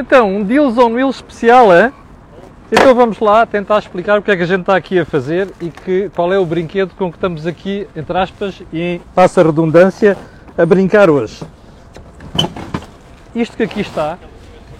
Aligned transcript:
Então, 0.00 0.34
um 0.34 0.42
Deals 0.42 0.78
on 0.78 0.94
Wheels 0.94 1.16
especial, 1.16 1.70
é? 1.74 1.92
Então 2.72 2.94
vamos 2.94 3.20
lá 3.20 3.44
tentar 3.44 3.78
explicar 3.78 4.18
o 4.18 4.22
que 4.22 4.30
é 4.30 4.36
que 4.36 4.42
a 4.42 4.46
gente 4.46 4.62
está 4.62 4.74
aqui 4.74 4.98
a 4.98 5.04
fazer 5.04 5.52
e 5.60 5.68
que, 5.68 6.10
qual 6.16 6.32
é 6.32 6.38
o 6.38 6.46
brinquedo 6.46 6.94
com 6.96 7.10
que 7.10 7.18
estamos 7.18 7.46
aqui, 7.46 7.86
entre 7.94 8.16
aspas, 8.16 8.62
e 8.72 8.98
passa 9.14 9.42
redundância, 9.42 10.16
a 10.56 10.64
brincar 10.64 11.10
hoje. 11.10 11.42
Isto 13.34 13.58
que 13.58 13.62
aqui 13.62 13.82
está 13.82 14.16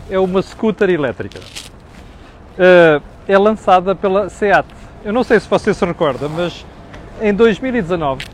é 0.09 0.19
uma 0.19 0.41
scooter 0.41 0.89
elétrica. 0.89 1.39
Uh, 1.39 3.03
é 3.29 3.37
lançada 3.37 3.95
pela 3.95 4.31
SEAT. 4.31 4.67
Eu 5.05 5.13
não 5.13 5.23
sei 5.23 5.39
se 5.39 5.47
você 5.47 5.75
se 5.75 5.85
recorda, 5.85 6.31
mas 6.31 6.65
em 7.21 7.35
2019 7.35 8.25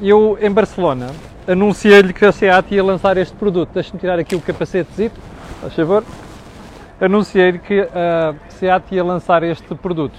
eu 0.00 0.36
em 0.40 0.50
Barcelona 0.50 1.10
anunciei-lhe 1.46 2.12
que 2.12 2.24
a 2.24 2.32
SEAT 2.32 2.74
ia 2.74 2.82
lançar 2.82 3.16
este 3.18 3.36
produto. 3.36 3.70
Deixe-me 3.72 4.00
tirar 4.00 4.18
aqui 4.18 4.34
o 4.34 4.40
capacetezito, 4.40 5.20
favor. 5.70 6.04
Anunciei-lhe 7.00 7.58
que 7.58 7.80
a 7.80 8.34
SEAT 8.48 8.94
ia 8.94 9.02
lançar 9.02 9.42
este 9.42 9.74
produto, 9.74 10.16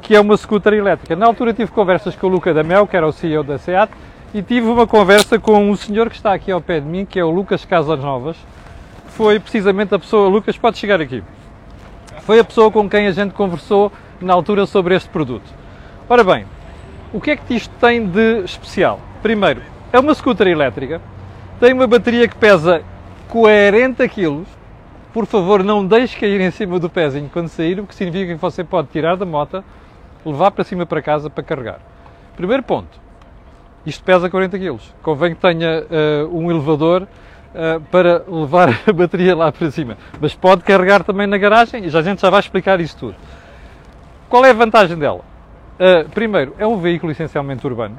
que 0.00 0.16
é 0.16 0.20
uma 0.20 0.36
scooter 0.36 0.72
elétrica. 0.72 1.14
Na 1.14 1.26
altura 1.26 1.52
tive 1.52 1.70
conversas 1.70 2.16
com 2.16 2.26
o 2.26 2.30
Luca 2.30 2.54
da 2.54 2.62
Mel, 2.62 2.86
que 2.86 2.96
era 2.96 3.06
o 3.06 3.12
CEO 3.12 3.42
da 3.42 3.58
SEAT, 3.58 3.92
e 4.32 4.42
tive 4.42 4.66
uma 4.68 4.86
conversa 4.86 5.38
com 5.38 5.70
um 5.70 5.76
senhor 5.76 6.08
que 6.08 6.16
está 6.16 6.32
aqui 6.32 6.50
ao 6.50 6.60
pé 6.60 6.80
de 6.80 6.86
mim, 6.86 7.04
que 7.04 7.18
é 7.18 7.24
o 7.24 7.30
Lucas 7.30 7.64
Casas 7.64 8.00
Novas. 8.00 8.36
Foi 9.08 9.38
precisamente 9.38 9.94
a 9.94 9.98
pessoa, 9.98 10.28
Lucas, 10.28 10.56
pode 10.56 10.78
chegar 10.78 11.00
aqui. 11.00 11.22
Foi 12.20 12.38
a 12.38 12.44
pessoa 12.44 12.70
com 12.70 12.88
quem 12.88 13.06
a 13.06 13.10
gente 13.10 13.34
conversou 13.34 13.92
na 14.20 14.32
altura 14.34 14.66
sobre 14.66 14.94
este 14.94 15.08
produto. 15.08 15.50
Ora 16.08 16.22
bem, 16.24 16.46
o 17.12 17.20
que 17.20 17.30
é 17.30 17.36
que 17.36 17.54
isto 17.54 17.74
tem 17.80 18.06
de 18.06 18.44
especial? 18.44 19.00
Primeiro, 19.22 19.62
é 19.92 19.98
uma 19.98 20.14
scooter 20.14 20.46
elétrica, 20.46 21.00
tem 21.58 21.72
uma 21.72 21.86
bateria 21.86 22.28
que 22.28 22.36
pesa 22.36 22.82
40 23.28 24.08
kg. 24.08 24.44
Por 25.12 25.24
favor, 25.26 25.64
não 25.64 25.86
deixe 25.86 26.18
cair 26.18 26.40
em 26.40 26.50
cima 26.50 26.78
do 26.78 26.90
pezinho 26.90 27.30
quando 27.32 27.48
sair, 27.48 27.80
o 27.80 27.86
que 27.86 27.94
significa 27.94 28.34
que 28.34 28.40
você 28.40 28.62
pode 28.62 28.88
tirar 28.88 29.16
da 29.16 29.24
moto, 29.24 29.64
levar 30.24 30.50
para 30.50 30.64
cima 30.64 30.84
para 30.84 31.00
casa 31.00 31.30
para 31.30 31.42
carregar. 31.42 31.80
Primeiro 32.36 32.62
ponto, 32.62 33.00
isto 33.86 34.04
pesa 34.04 34.28
40 34.28 34.58
kg. 34.58 34.78
Convém 35.02 35.34
que 35.34 35.40
tenha 35.40 35.82
uh, 35.82 36.38
um 36.38 36.50
elevador 36.50 37.02
uh, 37.02 37.80
para 37.90 38.22
levar 38.28 38.68
a 38.86 38.92
bateria 38.92 39.34
lá 39.34 39.50
para 39.50 39.70
cima. 39.70 39.96
Mas 40.20 40.34
pode 40.34 40.62
carregar 40.62 41.02
também 41.02 41.26
na 41.26 41.38
garagem 41.38 41.84
e 41.84 41.88
já 41.88 42.00
a 42.00 42.02
gente 42.02 42.20
já 42.20 42.28
vai 42.28 42.40
explicar 42.40 42.78
isso 42.80 42.96
tudo. 42.98 43.16
Qual 44.28 44.44
é 44.44 44.50
a 44.50 44.54
vantagem 44.54 44.98
dela? 44.98 45.24
Uh, 45.80 46.08
primeiro, 46.10 46.54
é 46.58 46.66
um 46.66 46.76
veículo 46.76 47.12
essencialmente 47.12 47.66
urbano. 47.66 47.96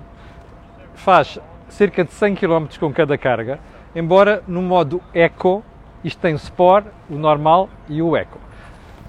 Faz 0.94 1.40
cerca 1.70 2.04
de 2.04 2.12
100 2.12 2.36
km 2.36 2.66
com 2.80 2.94
cada 2.94 3.18
carga, 3.18 3.60
embora 3.96 4.44
no 4.48 4.62
modo 4.62 5.02
Eco, 5.14 5.64
isto 6.04 6.20
tem 6.20 6.34
o 6.34 6.38
Sport, 6.38 6.86
o 7.10 7.16
normal 7.16 7.70
e 7.88 8.02
o 8.02 8.16
Eco. 8.16 8.40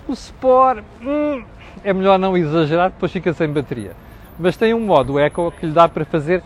O 0.08 0.12
Sport 0.12 0.84
hum, 1.02 1.44
é 1.84 1.92
melhor 1.92 2.18
não 2.18 2.36
exagerar, 2.36 2.90
depois 2.90 3.12
fica 3.12 3.32
sem 3.32 3.48
bateria. 3.48 3.92
Mas 4.38 4.56
tem 4.56 4.74
um 4.74 4.80
modo 4.80 5.18
Eco 5.18 5.52
que 5.52 5.66
lhe 5.66 5.72
dá 5.72 5.88
para 5.88 6.04
fazer 6.04 6.42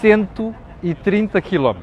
130 0.00 1.40
km. 1.40 1.76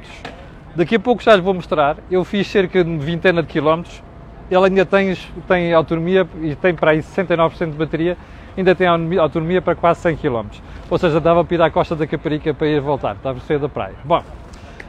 Daqui 0.76 0.96
a 0.96 1.00
pouco 1.00 1.24
já 1.24 1.34
lhe 1.36 1.42
vou 1.42 1.54
mostrar. 1.54 1.98
Eu 2.12 2.26
fiz 2.26 2.48
cerca 2.48 2.84
de 2.84 2.98
vintena 2.98 3.42
de 3.42 3.48
quilómetros. 3.48 4.04
Ele 4.52 4.66
ainda 4.66 4.86
tem, 4.86 5.18
tem 5.48 5.74
autonomia 5.74 6.28
e 6.42 6.54
tem 6.54 6.76
para 6.76 6.92
aí 6.92 7.00
69% 7.00 7.72
de 7.72 7.78
bateria. 7.78 8.18
Ainda 8.58 8.76
tem 8.76 8.88
autonomia 9.18 9.62
para 9.62 9.76
quase 9.76 10.02
100 10.02 10.18
km. 10.18 10.48
Ou 10.90 10.98
seja, 10.98 11.20
dava 11.20 11.44
para 11.44 11.56
ir 11.56 11.62
à 11.62 11.72
costa 11.72 11.96
da 11.96 12.06
Caparica 12.06 12.54
para 12.54 12.68
ir 12.68 12.82
voltar. 12.82 13.16
Estava 13.16 13.40
a 13.40 13.58
da 13.58 13.70
praia. 13.70 13.96
Bom, 14.04 14.22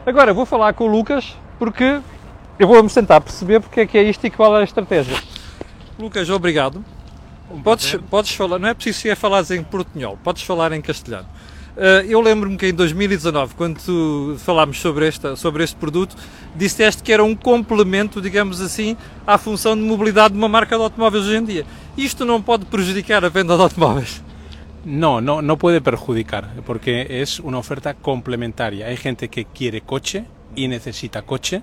agora 0.04 0.34
vou 0.34 0.44
falar 0.44 0.72
com 0.72 0.84
o 0.84 0.86
Lucas 0.88 1.36
porque 1.58 2.00
eu 2.58 2.66
vou-me 2.66 2.88
tentar 2.88 3.20
perceber 3.20 3.60
porque 3.60 3.80
é 3.80 3.86
que 3.86 3.98
é 3.98 4.02
isto 4.02 4.26
e 4.26 4.30
qual 4.30 4.56
é 4.56 4.60
a 4.60 4.64
estratégia. 4.64 5.16
Lucas, 5.98 6.28
obrigado. 6.30 6.84
Um 7.50 7.60
podes, 7.62 7.96
podes 8.10 8.32
falar, 8.32 8.58
não 8.58 8.68
é 8.68 8.74
preciso 8.74 9.14
falar 9.16 9.44
em 9.50 9.62
portunhol, 9.62 10.18
podes 10.22 10.42
falar 10.42 10.72
em 10.72 10.80
castelhano. 10.80 11.28
Eh, 11.76 12.06
eu 12.08 12.20
lembro-me 12.20 12.56
que 12.56 12.66
em 12.66 12.72
2019, 12.72 13.54
quando 13.54 14.36
falámos 14.38 14.80
sobre, 14.80 15.06
esta, 15.06 15.36
sobre 15.36 15.62
este 15.62 15.76
produto, 15.76 16.16
disseste 16.54 17.02
que 17.02 17.12
era 17.12 17.22
um 17.22 17.36
complemento, 17.36 18.20
digamos 18.20 18.60
assim, 18.60 18.96
à 19.26 19.36
função 19.36 19.76
de 19.76 19.82
mobilidade 19.82 20.32
de 20.32 20.38
uma 20.38 20.48
marca 20.48 20.76
de 20.76 20.82
automóveis 20.82 21.24
hoje 21.24 21.36
em 21.36 21.44
dia. 21.44 21.66
Isto 21.96 22.24
não 22.24 22.40
pode 22.40 22.64
prejudicar 22.64 23.24
a 23.24 23.28
venda 23.28 23.56
de 23.56 23.62
automóveis? 23.62 24.22
No, 24.84 25.20
no, 25.20 25.42
no 25.42 25.56
puede 25.56 25.80
perjudicar, 25.80 26.48
porque 26.64 27.06
es 27.10 27.40
una 27.40 27.58
oferta 27.58 27.92
complementaria. 27.92 28.86
Hay 28.86 28.96
gente 28.96 29.28
que 29.28 29.44
quiere 29.44 29.80
coche 29.80 30.24
y 30.54 30.68
necesita 30.68 31.22
coche, 31.22 31.62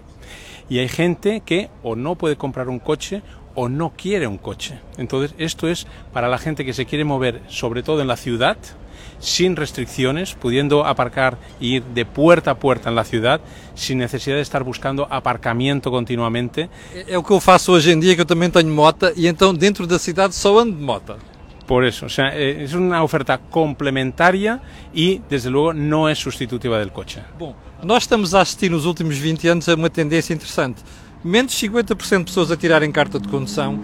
y 0.70 0.80
hay 0.80 0.88
gente 0.88 1.42
que 1.46 1.70
o 1.82 1.96
no 1.96 2.16
puede 2.16 2.36
comprar 2.36 2.70
un 2.70 2.80
coche 2.80 3.22
o 3.56 3.70
no 3.70 3.94
quiere 3.96 4.28
un 4.28 4.38
coche. 4.38 4.80
Entonces, 4.98 5.36
esto 5.38 5.68
es 5.68 5.88
para 6.12 6.28
la 6.28 6.38
gente 6.38 6.66
que 6.66 6.74
se 6.74 6.86
quiere 6.86 7.06
mover, 7.06 7.42
sobre 7.48 7.84
todo 7.84 8.02
en 8.02 8.08
la 8.08 8.18
ciudad, 8.18 8.58
sin 9.20 9.56
restricciones, 9.56 10.34
pudiendo 10.34 10.86
aparcar 10.86 11.38
e 11.62 11.66
ir 11.66 11.84
de 11.84 12.06
puerta 12.06 12.52
a 12.52 12.56
puerta 12.56 12.90
en 12.90 12.96
la 12.96 13.04
ciudad, 13.04 13.42
sin 13.76 14.00
necesidad 14.00 14.36
de 14.36 14.42
estar 14.42 14.64
buscando 14.64 15.08
aparcamiento 15.10 15.92
continuamente. 15.92 16.70
É 17.08 17.18
o 17.18 17.24
que 17.24 17.32
eu 17.32 17.40
faço 17.40 17.72
hoje 17.72 17.92
em 17.92 18.00
dia, 18.00 18.16
que 18.16 18.22
eu 18.22 18.26
também 18.26 18.50
tenho 18.50 18.70
moto, 18.70 19.12
e 19.16 19.28
então 19.28 19.54
dentro 19.54 19.88
da 19.88 19.98
cidade 19.98 20.36
só 20.36 20.60
ando 20.60 20.76
de 20.76 20.84
moto. 20.84 21.16
Por 21.66 21.86
eso, 21.86 22.08
o 22.08 22.10
sea, 22.10 22.36
eh, 22.36 22.64
es 22.64 22.74
una 22.74 23.02
oferta 23.04 23.38
complementaria 23.38 24.62
y, 24.94 25.22
desde 25.30 25.50
luego, 25.50 25.74
no 25.74 26.10
es 26.10 26.20
sustitutiva 26.20 26.78
del 26.78 26.92
coche. 26.92 27.22
Bom, 27.40 27.56
nós 27.84 28.04
estamos 28.04 28.34
a 28.34 28.42
assistir 28.42 28.70
nos 28.70 28.86
últimos 28.86 29.18
20 29.18 29.48
anos 29.48 29.70
a 29.70 29.76
uma 29.76 29.90
tendência 29.90 30.34
interessante. 30.34 30.82
Menos 31.24 31.54
50% 31.54 32.20
de 32.20 32.24
pessoas 32.26 32.52
a 32.52 32.58
tirarem 32.58 32.92
carta 32.92 33.20
de 33.20 33.28
condução, 33.28 33.80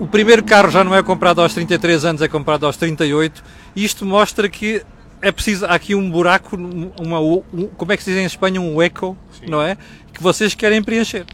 o 0.00 0.06
primeiro 0.06 0.42
carro 0.42 0.70
já 0.70 0.82
não 0.82 0.94
é 0.94 1.02
comprado 1.02 1.40
aos 1.40 1.54
33 1.54 2.04
anos, 2.04 2.22
é 2.22 2.28
comprado 2.28 2.66
aos 2.66 2.76
38. 2.76 3.42
Isto 3.76 4.04
mostra 4.04 4.48
que 4.48 4.82
é 5.22 5.32
preciso, 5.32 5.64
há 5.66 5.74
aqui 5.74 5.94
um 5.94 6.10
buraco, 6.10 6.56
uma, 6.56 7.20
um, 7.20 7.68
como 7.76 7.92
é 7.92 7.96
que 7.96 8.02
se 8.02 8.10
diz 8.10 8.20
em 8.20 8.24
Espanha, 8.24 8.60
um 8.60 8.82
eco, 8.82 9.16
sí. 9.38 9.48
¿no 9.48 9.62
é? 9.62 9.76
Que 10.12 10.22
vocês 10.22 10.54
querem 10.54 10.82
preencher. 10.82 11.24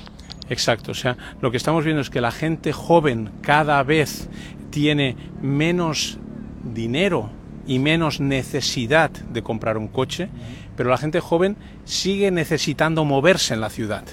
Exacto, 0.49 0.91
o 0.91 0.95
sea, 0.95 1.17
lo 1.41 1.51
que 1.51 1.57
estamos 1.57 1.85
viendo 1.85 2.01
es 2.01 2.09
que 2.09 2.21
la 2.21 2.33
gente 2.33 2.73
joven 2.73 3.31
cada 3.41 3.83
vez 3.83 4.29
tiene 4.71 5.17
menos 5.41 6.19
dinero 6.63 7.31
y 7.67 7.79
menos 7.79 8.21
necesidad 8.21 9.11
de 9.11 9.43
comprar 9.43 9.79
un 9.79 9.89
coche, 9.89 10.29
pero 10.77 10.91
la 10.91 10.99
gente 10.99 11.21
joven 11.21 11.57
sigue 11.85 12.31
necesitando 12.31 13.05
moverse 13.05 13.55
en 13.55 13.61
la 13.61 13.71
ciudad, 13.71 14.05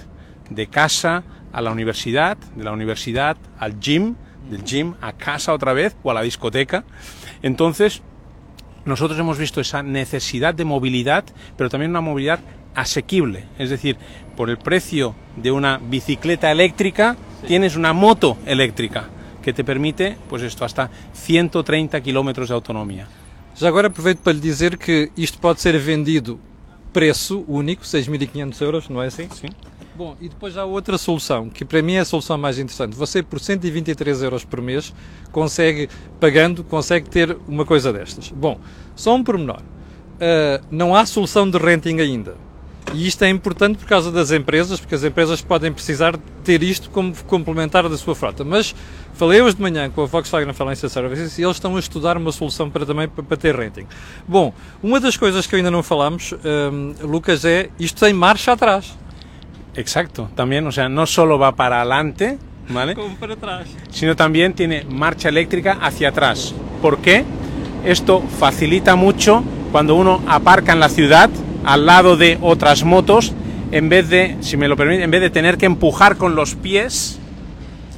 de 0.50 0.68
casa 0.68 1.23
a 1.51 1.62
la 1.62 1.72
universidad, 1.72 2.38
de 2.56 2.63
la 2.63 2.72
universidad 2.72 3.38
al 3.59 3.79
gym, 3.79 4.16
del 4.50 4.63
gym 4.63 4.96
a 5.01 5.13
casa 5.13 5.53
otra 5.53 5.73
vez 5.73 5.96
o 6.03 6.12
a 6.12 6.13
la 6.13 6.22
discoteca. 6.22 6.84
Entonces, 7.41 8.01
nosotros 8.85 9.19
hemos 9.19 9.38
visto 9.38 9.59
esa 9.59 9.84
necesidad 9.84 10.53
de 10.53 10.66
movilidad, 10.66 11.25
pero 11.57 11.69
también 11.69 11.91
una 11.91 12.01
movilidad 12.01 12.40
asequible. 12.75 13.46
Es 13.57 13.69
decir, 13.69 13.97
por 14.35 14.50
el 14.50 14.57
precio 14.57 15.16
de 15.35 15.51
una 15.51 15.78
bicicleta 15.78 16.51
eléctrica, 16.51 17.17
sí. 17.41 17.47
tienes 17.47 17.75
una 17.75 17.91
moto 17.94 18.38
eléctrica 18.46 19.09
que 19.41 19.53
te 19.53 19.63
permite, 19.63 20.17
pues 20.29 20.44
esto, 20.44 20.63
hasta 20.63 20.90
130 21.13 22.00
kilómetros 22.01 22.50
de 22.50 22.56
autonomía. 22.56 23.07
Já 23.57 23.68
agora 23.69 23.88
aproveito 23.88 24.19
para 24.19 24.34
lhe 24.34 24.40
dizer 24.40 24.78
que 24.78 25.12
isto 25.18 25.40
pode 25.40 25.62
ser 25.62 25.75
vendido 25.79 26.40
preço 26.94 27.44
único, 27.47 27.84
6.500 27.84 28.62
euros, 28.62 28.88
não 28.88 29.01
é 29.01 29.07
assim? 29.07 29.28
Sim. 29.31 29.47
Bom, 29.95 30.16
e 30.22 30.29
depois 30.29 30.56
há 30.56 30.63
outra 30.63 30.95
solução, 30.95 31.50
que 31.50 31.66
para 31.66 31.81
mim 31.81 31.94
é 31.94 32.01
a 32.01 32.06
solução 32.06 32.38
mais 32.38 32.59
interessante. 32.59 32.96
Você, 32.96 33.23
por 33.23 33.40
123 33.40 34.22
euros 34.22 34.46
por 34.46 34.61
mês, 34.61 34.93
consegue, 35.31 35.90
pagando, 36.20 36.64
consegue 36.64 37.09
ter 37.09 37.35
uma 37.47 37.66
coisa 37.66 37.91
destas. 37.91 38.29
Bom, 38.29 38.59
só 38.96 39.16
um 39.16 39.23
pormenor. 39.23 39.59
Uh, 39.59 40.64
não 40.70 40.96
há 40.96 41.03
solução 41.08 41.49
de 41.49 41.58
renting 41.58 41.99
ainda. 41.99 42.35
E 42.93 43.05
isto 43.07 43.23
é 43.23 43.29
importante 43.29 43.78
por 43.78 43.87
causa 43.87 44.11
das 44.11 44.31
empresas, 44.31 44.79
porque 44.79 44.95
as 44.95 45.03
empresas 45.03 45.41
podem 45.41 45.72
precisar 45.72 46.17
ter 46.43 46.63
isto 46.63 46.89
como 46.89 47.13
complementar 47.25 47.87
da 47.89 47.97
sua 47.97 48.16
frota. 48.16 48.43
Mas 48.43 48.73
falei 49.13 49.41
hoje 49.41 49.55
de 49.55 49.61
manhã 49.61 49.89
com 49.89 50.03
a 50.03 50.05
Volkswagen 50.05 50.53
Financial 50.53 50.89
Services 50.89 51.37
e 51.37 51.43
eles 51.43 51.57
estão 51.57 51.75
a 51.75 51.79
estudar 51.79 52.17
uma 52.17 52.31
solução 52.31 52.69
para 52.69 52.85
também 52.85 53.07
para, 53.07 53.37
ter 53.37 53.55
renting. 53.55 53.85
Bom, 54.28 54.53
uma 54.81 54.99
das 54.99 55.17
coisas 55.17 55.45
que 55.45 55.55
ainda 55.55 55.69
não 55.69 55.84
falámos, 55.84 56.34
um, 56.34 56.93
Lucas, 57.05 57.43
é 57.43 57.69
isto 57.78 57.99
tem 57.99 58.13
marcha 58.13 58.53
atrás. 58.53 58.95
Exacto, 59.75 60.28
también, 60.35 60.66
o 60.66 60.72
sea, 60.72 60.90
no 60.90 61.05
solo 61.05 61.37
va 61.37 61.51
para 61.51 61.81
adelante, 61.81 62.40
¿vale? 62.67 62.95
Como 62.95 63.16
para 63.17 63.33
atrás. 63.33 63.67
Sino 63.91 64.16
también 64.16 64.53
tiene 64.53 64.83
marcha 64.90 65.29
eléctrica 65.29 65.78
hacia 65.79 66.09
atrás. 66.09 66.55
¿Por 66.81 66.97
qué? 66.97 67.23
Esto 67.85 68.23
facilita 68.40 68.95
mucho 68.95 69.43
cuando 69.72 69.93
uno 69.93 70.23
aparca 70.28 70.72
en 70.72 70.79
la 70.79 70.90
ciudad 70.90 71.29
al 71.67 71.85
lado 71.85 72.16
de 72.16 72.37
otras 72.41 72.85
motos, 72.85 73.34
en 73.73 73.90
vez 73.90 74.08
de, 74.08 74.37
si 74.40 74.55
me 74.55 74.69
lo 74.69 74.78
permite, 74.78 75.03
en 75.03 75.11
vez 75.11 75.19
de 75.19 75.29
tener 75.29 75.58
que 75.58 75.66
empujar 75.66 76.16
con 76.16 76.34
los 76.34 76.55
pies, 76.55 77.19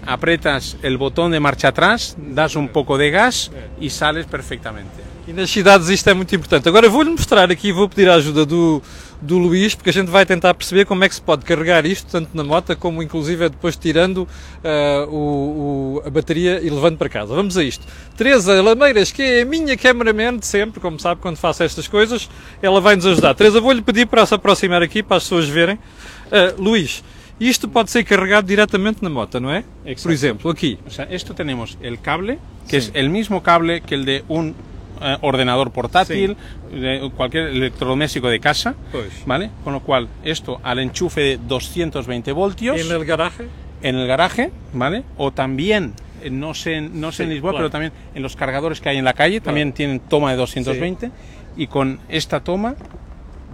apretas 0.08 0.78
el 0.82 0.98
botón 0.98 1.32
de 1.32 1.40
marcha 1.40 1.68
atrás, 1.68 2.18
das 2.18 2.56
un 2.56 2.70
poco 2.70 2.98
de 2.98 3.12
gas 3.12 3.52
y 3.80 3.92
sales 3.92 4.26
perfectamente. 4.26 5.09
E 5.30 5.34
nas 5.34 5.52
cidades 5.52 5.90
isto 5.90 6.10
é 6.10 6.14
muito 6.16 6.34
importante. 6.36 6.68
Agora 6.68 6.90
vou-lhe 6.90 7.12
mostrar 7.12 7.52
aqui, 7.52 7.72
vou 7.72 7.88
pedir 7.88 8.10
a 8.10 8.16
ajuda 8.16 8.48
do, 8.48 8.82
do 9.22 9.38
Luís, 9.38 9.76
porque 9.76 9.92
a 9.92 9.94
gente 9.94 10.10
vai 10.10 10.26
tentar 10.26 10.56
perceber 10.56 10.86
como 10.86 11.04
é 11.04 11.08
que 11.08 11.14
se 11.14 11.22
pode 11.22 11.46
carregar 11.46 11.86
isto, 11.86 12.12
tanto 12.12 12.36
na 12.36 12.44
moto 12.44 12.76
como 12.76 13.04
inclusive 13.04 13.46
é 13.46 13.50
depois 13.50 13.76
tirando 13.76 14.24
uh, 14.24 15.08
o, 15.08 16.00
o, 16.00 16.02
a 16.04 16.10
bateria 16.10 16.60
e 16.60 16.68
levando 16.72 16.98
para 16.98 17.08
casa. 17.10 17.36
Vamos 17.36 17.56
a 17.60 17.64
isto. 17.64 17.86
Teresa 18.18 18.60
Lameiras, 18.60 19.12
que 19.12 19.22
é 19.22 19.42
a 19.44 19.46
minha 19.46 19.78
cameraman 19.78 20.38
de 20.38 20.48
sempre, 20.48 20.80
como 20.80 21.00
sabe, 21.00 21.22
quando 21.22 21.38
faço 21.38 21.62
estas 21.62 21.88
coisas, 21.88 22.28
ela 22.60 22.82
vai 22.82 22.96
nos 22.96 23.06
ajudar. 23.06 23.36
Teresa, 23.36 23.62
vou-lhe 23.62 23.84
pedir 23.84 24.08
para 24.08 24.26
se 24.26 24.34
aproximar 24.34 24.82
aqui, 24.82 25.04
para 25.04 25.18
as 25.18 25.24
pessoas 25.26 25.48
verem. 25.48 25.76
Uh, 25.76 26.60
Luís, 26.60 27.04
isto 27.40 27.68
pode 27.68 27.92
ser 27.92 28.04
carregado 28.04 28.48
diretamente 28.48 29.04
na 29.04 29.12
moto, 29.12 29.40
não 29.40 29.52
é? 29.52 29.64
Exacto. 29.86 30.02
Por 30.02 30.12
exemplo, 30.12 30.50
aqui. 30.50 30.80
O 30.88 30.90
sea, 30.90 31.08
esto 31.12 31.36
tenemos 31.36 31.78
el 31.84 32.02
cable, 32.02 32.40
que 32.68 32.82
Sí. 32.82 32.90
es 32.90 32.92
el 32.96 33.10
mismo 33.10 33.44
cable 33.44 33.82
que 33.82 33.94
el 33.94 34.06
de 34.06 34.24
un 34.28 34.56
eh, 35.02 35.18
ordenador 35.22 35.72
portátil, 35.72 36.36
de 36.72 37.12
cualquier 37.16 37.48
electrodoméstico 37.48 38.28
de 38.30 38.40
casa, 38.40 38.76
Pois. 38.92 39.26
¿vale? 39.26 39.50
Con 39.64 39.74
lo 39.74 39.80
cual, 39.82 40.08
esto 40.24 40.60
al 40.64 40.80
enchufe 40.80 41.22
de 41.22 41.38
220 41.38 42.32
voltios 42.32 42.80
En 42.80 42.92
el 42.92 43.06
garaje. 43.06 43.48
en 43.82 43.96
el 43.96 44.08
garaje, 44.08 44.52
¿vale? 44.74 45.04
O 45.18 45.32
también, 45.32 45.94
eh, 46.22 46.30
no 46.30 46.54
sé, 46.54 46.82
no 46.82 47.12
sé 47.12 47.18
Sí, 47.18 47.24
en 47.24 47.30
Lisboa, 47.30 47.52
claro. 47.52 47.64
pero 47.66 47.72
también 47.72 47.94
en 48.14 48.22
los 48.24 48.36
cargadores 48.36 48.82
que 48.82 48.90
hay 48.90 48.98
en 48.98 49.06
la 49.06 49.14
calle, 49.14 49.42
también 49.42 49.74
tienen 49.74 50.00
toma 50.00 50.32
de 50.32 50.38
220. 50.38 51.12
Y 51.58 51.68
con 51.68 52.00
esta 52.10 52.42
toma, 52.42 52.76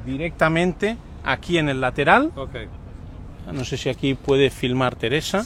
directamente 0.06 0.98
aquí 1.24 1.58
en 1.58 1.70
el 1.70 1.82
lateral, 1.82 2.32
Ok. 2.36 2.56
no 3.52 3.64
sé 3.66 3.78
si 3.78 3.90
aquí 3.90 4.14
puede 4.14 4.50
filmar 4.50 4.96
Teresa. 4.96 5.44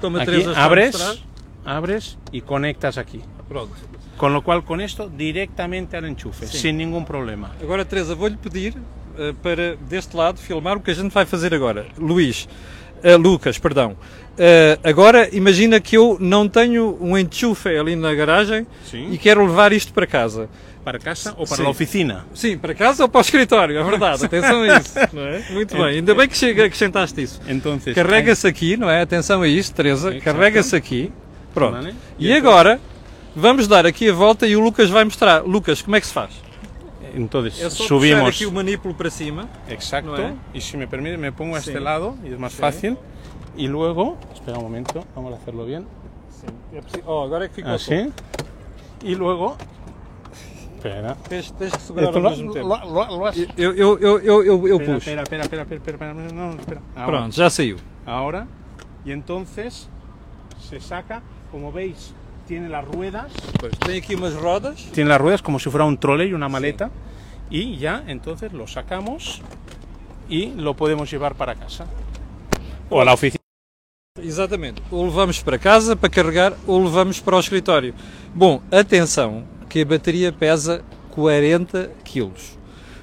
Como 0.00 0.18
a 0.18 0.22
Aquí 0.22 0.30
Teresa 0.30 0.50
está 0.50 0.60
a 0.60 0.64
abres, 0.64 1.22
abres 1.64 2.18
y 2.32 2.40
conectas 2.42 2.98
aquí. 2.98 3.20
Pronto. 3.50 3.74
Con 4.16 4.32
lo 4.32 4.42
cual 4.42 4.62
con 4.64 4.80
esto 4.80 5.08
directamente 5.08 5.96
al 5.96 6.04
enchufe, 6.04 6.46
Sí. 6.46 6.58
sin 6.58 6.76
ningún 6.78 7.04
problema. 7.04 7.50
Agora, 7.60 7.84
Teresa, 7.84 8.14
vou-lhe 8.14 8.36
pedir 8.36 8.74
eh, 9.18 9.34
para 9.42 9.74
deste 9.88 10.16
lado 10.16 10.38
filmar 10.38 10.76
o 10.76 10.80
que 10.80 10.92
a 10.92 10.94
gente 10.94 11.12
vai 11.12 11.26
fazer 11.26 11.52
agora. 11.52 11.84
Luís, 11.98 12.48
eh, 13.02 13.16
Lucas, 13.16 13.58
perdão. 13.58 13.96
Eh, 14.38 14.78
agora, 14.84 15.28
imagina 15.34 15.80
que 15.80 15.96
eu 15.96 16.16
não 16.20 16.48
tenho 16.48 16.96
um 17.00 17.18
enchufe 17.18 17.68
ali 17.76 17.96
na 17.96 18.14
garagem 18.14 18.66
Sim. 18.88 19.10
e 19.10 19.18
quero 19.18 19.44
levar 19.44 19.72
isto 19.72 19.92
para 19.92 20.06
casa. 20.06 20.48
¿Para 20.84 20.98
casa 21.00 21.32
o 21.36 21.44
para 21.44 21.56
Sí. 21.56 21.62
la 21.62 21.68
oficina? 21.70 22.26
Sim, 22.32 22.56
para 22.56 22.74
casa 22.74 23.02
ou 23.02 23.08
para 23.08 23.18
o 23.18 23.20
escritório, 23.22 23.76
é 23.76 23.82
verdade. 23.82 24.24
Atenção 24.24 24.62
a 24.62 24.78
isso. 24.78 24.94
Não 25.12 25.22
é? 25.26 25.44
Muito 25.50 25.74
bem, 25.76 25.84
ainda 25.96 26.14
bem 26.14 26.28
que 26.28 26.36
chega, 26.36 26.64
acrescentaste 26.64 27.20
isso. 27.20 27.40
Entonces, 27.48 27.94
Carrega-se 27.94 28.46
aqui, 28.46 28.76
não 28.78 28.88
é? 28.88 29.02
Atenção 29.02 29.42
a 29.42 29.48
isto, 29.48 29.74
Teresa. 29.74 30.14
Carrega-se 30.20 30.74
aqui. 30.76 31.12
Pronto. 31.52 31.86
E 32.18 32.32
agora, 32.32 32.80
vamos 33.34 33.66
dar 33.68 33.86
aqui 33.86 34.08
a 34.08 34.12
volta 34.12 34.46
e 34.46 34.56
o 34.56 34.60
Lucas 34.60 34.90
vai 34.90 35.04
mostrar. 35.04 35.42
Lucas, 35.44 35.82
como 35.82 35.96
é 35.96 36.00
que 36.00 36.06
se 36.06 36.12
faz? 36.12 36.30
entonces 37.12 37.60
É 37.60 37.68
só 37.68 37.84
subimos. 37.84 38.28
aqui 38.28 38.46
o 38.46 38.52
manípulo 38.52 38.94
para 38.94 39.10
cima. 39.10 39.48
Exacto. 39.68 40.10
¿no 40.12 40.16
es? 40.28 40.34
Y 40.54 40.60
si 40.60 40.76
me 40.76 40.86
permite, 40.86 41.16
me 41.16 41.32
pongo 41.32 41.56
a 41.56 41.60
Sí. 41.60 41.70
este 41.70 41.80
lado 41.80 42.14
es 42.24 42.38
más 42.38 42.52
Sí. 42.52 42.58
fácil. 42.60 42.96
Y 43.56 43.66
luego, 43.66 44.16
espera 44.32 44.58
un 44.58 44.64
momento, 44.64 45.04
vamos 45.16 45.32
a 45.32 45.36
hacerlo 45.36 45.64
bien. 45.66 45.84
Sim. 46.30 46.76
É. 46.76 47.02
Oh, 47.06 47.22
agora 47.24 47.46
é 47.46 47.48
que 47.48 47.54
ficou 47.56 47.72
Así. 47.72 48.12
Y 49.02 49.14
luego. 49.16 49.56
Espera. 50.76 51.14
Tens, 51.28 51.50
tens 51.52 51.72
que 51.72 51.82
segurar 51.82 52.14
ao 52.14 52.22
mesmo 52.22 52.52
tempo. 52.52 52.68
Eu, 53.56 53.74
eu, 53.74 53.98
eu, 53.98 54.20
eu, 54.20 54.44
eu, 54.44 54.68
eu 54.68 54.76
Espera, 54.76 54.94
puxo. 54.94 55.10
espera, 55.10 55.22
espera, 55.22 55.42
espera, 55.42 55.62
espera, 55.62 55.94
espera, 55.94 56.14
no, 56.14 56.54
espera. 56.60 56.80
Pronto, 57.04 57.34
já 57.34 57.50
saiu. 57.50 57.76
Ahora. 58.06 58.46
Y 59.04 59.12
entonces 59.12 59.88
se 60.60 60.78
saca, 60.80 61.22
como 61.50 61.72
veis, 61.72 62.14
tiene 62.50 62.68
las 62.68 62.84
ruedas. 62.84 63.30
Pois, 63.60 63.78
tem 63.78 63.98
aqui 63.98 64.16
umas 64.16 64.34
rodas. 64.34 64.74
Tiene 64.92 65.08
las 65.08 65.20
ruedas 65.20 65.40
como 65.40 65.60
si 65.60 65.70
fuera 65.70 65.84
un 65.84 65.96
trolley, 65.96 66.32
una 66.32 66.48
maleta. 66.48 66.90
Y 67.48 67.76
ya 67.76 68.02
entonces 68.08 68.52
lo 68.52 68.66
sacamos 68.66 69.40
y 70.28 70.46
lo 70.56 70.74
podemos 70.74 71.08
llevar 71.08 71.36
para 71.36 71.54
casa. 71.54 71.86
O 72.88 73.00
a 73.00 73.04
la 73.04 73.14
oficina. 73.14 73.38
Exatamente. 74.20 74.82
Ou 74.90 75.06
levamos 75.06 75.40
para 75.40 75.58
casa 75.58 75.94
para 75.94 76.10
carregar 76.10 76.56
ou 76.66 76.82
levamos 76.82 77.20
para 77.20 77.36
o 77.36 77.40
escritório. 77.40 77.94
Bom, 78.34 78.60
atenção, 78.72 79.44
que 79.68 79.82
a 79.82 79.84
bateria 79.84 80.32
pesa 80.32 80.82
40 81.12 81.88
quilos. 82.02 82.58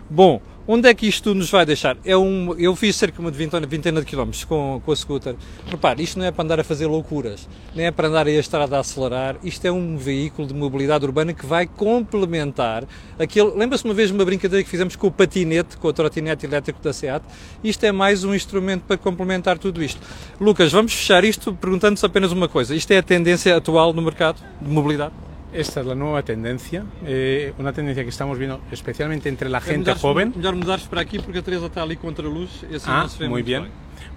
Bom, 0.09 0.41
onde 0.67 0.89
é 0.89 0.93
que 0.93 1.07
isto 1.07 1.33
nos 1.33 1.49
vai 1.49 1.65
deixar? 1.65 1.97
É 2.03 2.17
um, 2.17 2.53
eu 2.57 2.75
fiz 2.75 2.95
cerca 2.95 3.15
de 3.15 3.21
uma 3.21 3.31
vintena, 3.31 4.01
de 4.01 4.05
quilómetros 4.05 4.43
com, 4.43 4.81
com 4.85 4.91
a 4.91 4.95
scooter. 4.95 5.35
Repare, 5.65 6.03
isto 6.03 6.19
não 6.19 6.25
é 6.25 6.31
para 6.31 6.43
andar 6.43 6.59
a 6.59 6.63
fazer 6.63 6.87
loucuras, 6.87 7.47
nem 7.73 7.85
é 7.85 7.91
para 7.91 8.07
andar 8.07 8.27
a 8.27 8.31
estrada 8.31 8.77
a 8.77 8.81
acelerar. 8.81 9.37
Isto 9.43 9.65
é 9.65 9.71
um 9.71 9.97
veículo 9.97 10.47
de 10.47 10.53
mobilidade 10.53 11.05
urbana 11.05 11.33
que 11.33 11.45
vai 11.45 11.65
complementar 11.65 12.83
aquele. 13.17 13.51
Lembra-se 13.51 13.85
uma 13.85 13.93
vez 13.93 14.11
uma 14.11 14.25
brincadeira 14.25 14.63
que 14.63 14.69
fizemos 14.69 14.95
com 14.95 15.07
o 15.07 15.11
patinete, 15.11 15.77
com 15.77 15.87
o 15.87 15.93
trotinete 15.93 16.45
elétrico 16.45 16.81
da 16.81 16.91
SEAT? 16.91 17.23
Isto 17.63 17.85
é 17.85 17.91
mais 17.91 18.23
um 18.23 18.35
instrumento 18.35 18.83
para 18.83 18.97
complementar 18.97 19.57
tudo 19.57 19.81
isto. 19.83 20.01
Lucas, 20.39 20.71
vamos 20.71 20.93
fechar 20.93 21.23
isto 21.23 21.53
perguntando-se 21.53 22.05
apenas 22.05 22.31
uma 22.31 22.49
coisa. 22.49 22.75
Isto 22.75 22.91
é 22.91 22.97
a 22.97 23.03
tendência 23.03 23.55
atual 23.55 23.93
no 23.93 24.01
mercado 24.01 24.43
de 24.61 24.69
mobilidade? 24.69 25.13
Esta 25.53 25.79
es 25.79 25.85
la 25.85 25.95
nueva 25.95 26.23
tendencia, 26.23 26.83
eh, 27.05 27.53
una 27.57 27.71
tendencia 27.71 28.03
que 28.03 28.09
estamos 28.09 28.37
viendo 28.37 28.59
especialmente 28.71 29.29
entre 29.29 29.49
la 29.49 29.59
É 29.59 29.61
gente 29.61 29.91
melhor, 29.91 29.97
joven. 30.01 30.33
Melhor 30.35 30.55
mudares 30.55 30.85
para 30.87 31.01
aqui 31.01 31.19
porque 31.19 31.41
Teresa 31.41 31.67
está 31.67 31.81
ali 31.83 31.95
contra 31.95 32.27
luz 32.27 32.65
e 32.69 32.75
assim 32.75 32.89
Ah, 32.91 33.01
não 33.03 33.09
se 33.09 33.17
vê 33.19 33.29
muy 33.29 33.43
bien. 33.43 33.67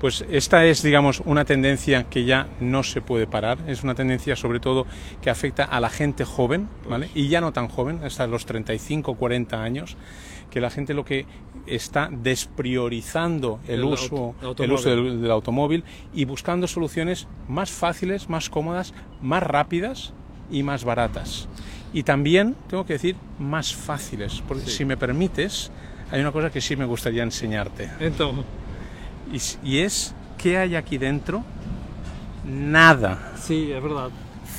Pues 0.01 0.25
esta 0.31 0.65
es, 0.67 0.83
digamos, 0.83 1.23
una 1.25 1.45
tendencia 1.45 2.05
que 2.11 2.25
ya 2.25 2.49
no 2.61 2.83
se 2.83 3.01
puede 3.01 3.27
parar. 3.27 3.59
Es 3.67 3.83
una 3.83 3.95
tendencia, 3.95 4.35
sobre 4.35 4.59
todo, 4.61 4.87
que 5.23 5.31
afecta 5.31 5.65
a 5.65 5.79
la 5.81 5.89
gente 5.89 6.25
joven, 6.25 6.69
¿vale? 6.89 7.09
Y 7.15 7.29
ya 7.29 7.41
no 7.41 7.53
tan 7.53 7.69
joven, 7.69 8.01
hasta 8.05 8.27
los 8.27 8.45
35, 8.45 9.15
40 9.15 9.63
años, 9.63 9.97
que 10.51 10.61
la 10.61 10.69
gente 10.71 10.95
lo 10.95 11.05
que 11.05 11.27
está 11.67 12.09
despriorizando 12.11 13.61
el, 13.69 13.81
El 13.81 13.85
uso, 13.85 14.35
auto- 14.43 14.63
el 14.65 14.73
uso 14.73 14.91
del, 14.91 15.23
del 15.23 15.31
automóvil 15.31 15.85
y 16.13 16.25
buscando 16.25 16.67
soluciones 16.67 17.27
más 17.49 17.71
fáciles, 17.71 18.29
más 18.29 18.51
cómodas, 18.51 18.93
más 19.23 19.43
rápidas 19.43 20.13
y 20.51 20.63
más 20.63 20.85
baratas. 20.85 21.49
Y 21.93 22.03
también, 22.05 22.55
tengo 22.69 22.85
que 22.87 22.93
decir, 22.95 23.17
más 23.39 23.75
fáciles. 23.75 24.43
Porque 24.47 24.65
Sí. 24.67 24.79
si 24.79 24.85
me 24.85 24.97
permites, 24.97 25.71
hay 26.13 26.21
una 26.21 26.31
cosa 26.33 26.51
que 26.51 26.61
sí 26.61 26.77
me 26.77 26.85
gustaría 26.85 27.23
enseñarte. 27.23 27.91
Então, 28.01 28.45
Y, 29.65 29.79
es, 29.79 30.13
¿qué 30.39 30.59
hay 30.59 30.75
aquí 30.77 30.99
dentro? 30.99 31.43
Nada. 32.45 33.33
sim, 33.37 33.73
é 33.73 33.81
verdade. 33.81 34.13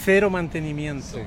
Cero 0.06 0.30
mantenimiento. 0.30 1.18
Sí. 1.18 1.22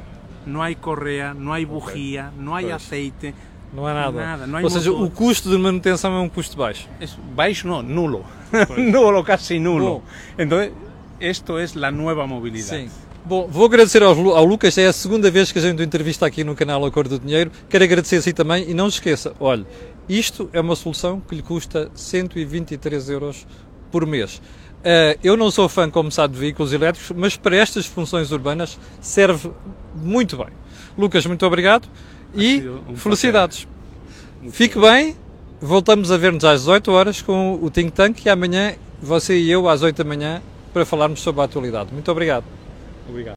No 0.47 0.63
hay 0.63 0.77
correa, 0.77 1.35
no 1.35 1.53
hay 1.53 1.65
bujía, 1.65 2.31
no 2.39 2.55
hay 2.55 2.67
Pues. 2.67 2.77
aceite. 2.77 3.35
Não 3.73 3.87
há 3.87 3.93
nada. 3.95 4.21
Nada, 4.25 4.47
não 4.47 4.63
Ou 4.63 4.71
seja, 4.71 4.91
motor. 4.91 5.07
o 5.07 5.11
custo 5.11 5.51
de 5.51 5.59
manutenção 5.59 6.15
é 6.15 6.21
um 6.21 6.29
custo 6.29 6.57
baixo. 6.57 6.89
Es, 7.01 7.17
baixo 7.35 7.67
no, 7.67 7.83
nulo. 7.83 8.25
nulo, 8.79 9.25
casi 9.25 9.59
nulo. 9.59 10.03
Entonces, 10.39 10.71
esto 11.19 11.59
es 11.59 11.75
la 11.75 11.91
nueva 11.91 12.27
movilidad. 12.27 12.77
Sim. 12.79 12.89
Bom, 13.27 13.49
vou 13.51 13.65
agradecer 13.65 14.03
ao, 14.03 14.13
ao 14.37 14.45
Lucas, 14.45 14.77
é 14.77 14.87
a 14.87 14.93
segunda 14.93 15.31
vez 15.31 15.51
que 15.51 15.59
a 15.59 15.63
gente 15.63 15.81
o 15.81 15.83
entrevista 15.83 16.27
aqui 16.27 16.45
no 16.45 16.55
canal 16.55 16.85
A 16.85 16.91
Cor 16.91 17.09
do 17.09 17.19
Dinheiro. 17.19 17.51
Quero 17.71 17.83
agradecer 17.83 18.17
a 18.17 18.23
si 18.23 18.35
também 18.35 18.69
e 18.69 18.75
não 18.75 18.91
se 18.91 18.97
esqueça, 18.97 19.33
olha, 19.41 19.67
isto 20.07 20.51
é 20.53 20.61
uma 20.61 20.77
solução 20.77 21.21
que 21.21 21.35
lhe 21.35 21.43
custa 21.43 21.91
123 21.95 23.09
euros 23.09 23.47
por 23.91 24.05
mês. 24.05 24.43
Eh, 24.85 25.17
eu 25.25 25.39
não 25.39 25.51
sou 25.51 25.71
fã, 25.71 25.89
como 25.89 26.13
sabe, 26.13 26.35
de 26.35 26.41
veículos 26.41 26.75
elétricos, 26.75 27.17
mas 27.17 27.35
para 27.35 27.57
estas 27.57 27.87
funções 27.87 28.31
urbanas 28.31 28.79
serve 29.01 29.51
muito 29.95 30.37
bem. 30.37 30.49
Lucas, 30.97 31.25
muito 31.25 31.47
obrigado 31.47 31.89
e 32.35 32.57
sido 32.57 32.85
um 32.91 32.95
felicidades. 32.95 33.67
Fique 34.51 34.79
bem, 34.79 35.17
voltamos 35.63 36.13
a 36.13 36.19
ver-nos 36.19 36.45
às 36.45 36.61
18 36.61 36.93
horas 36.93 37.23
com 37.23 37.59
o 37.63 37.71
Think 37.71 37.93
Tank 37.93 38.27
e 38.27 38.29
amanhã 38.29 38.75
você 39.01 39.39
e 39.39 39.51
eu 39.51 39.67
às 39.67 39.81
8 39.81 39.97
da 39.97 40.05
manhã 40.05 40.43
para 40.75 40.85
falarmos 40.85 41.21
sobre 41.21 41.41
a 41.41 41.45
atualidade. 41.45 41.91
Muito 41.91 42.13
obrigado. 42.13 42.45
Obrigado. 43.09 43.33